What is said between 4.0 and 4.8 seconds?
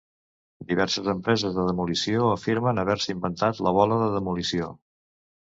de demolició.